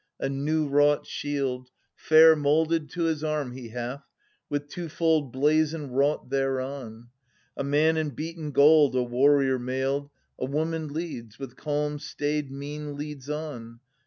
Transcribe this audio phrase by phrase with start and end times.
[0.19, 4.01] A new wrought shield, fair moulded to his arm He hath,
[4.49, 7.09] with twofold blazon wrought thereon:
[7.55, 10.09] A man in beaten gold, a warrior mailed,
[10.39, 13.79] A woman leads, with calm staid mien leads on.